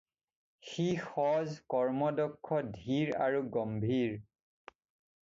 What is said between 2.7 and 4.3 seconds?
ধীৰ আৰু গম্ভীৰ।